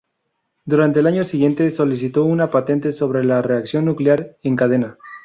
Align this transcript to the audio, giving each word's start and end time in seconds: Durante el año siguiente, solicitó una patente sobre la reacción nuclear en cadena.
Durante 0.65 0.99
el 1.01 1.05
año 1.05 1.23
siguiente, 1.23 1.69
solicitó 1.69 2.25
una 2.25 2.49
patente 2.49 2.91
sobre 2.91 3.23
la 3.23 3.43
reacción 3.43 3.85
nuclear 3.85 4.35
en 4.41 4.55
cadena. 4.55 4.97